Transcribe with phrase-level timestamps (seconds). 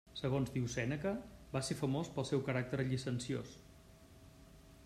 [0.19, 1.11] Segons diu Sèneca,
[1.57, 3.57] va ser famós pel seu caràcter llicenciós.